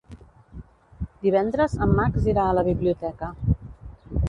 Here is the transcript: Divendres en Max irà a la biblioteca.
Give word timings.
Divendres 1.25 1.77
en 1.87 1.93
Max 2.01 2.27
irà 2.33 2.47
a 2.49 2.57
la 2.61 2.65
biblioteca. 2.71 3.33